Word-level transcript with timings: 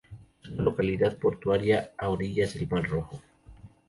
Es 0.41 0.49
una 0.49 0.63
localidad 0.63 1.15
portuaria 1.19 1.91
a 1.95 2.09
orillas 2.09 2.55
del 2.55 2.67
mar 2.67 2.85
Rojo. 2.89 3.21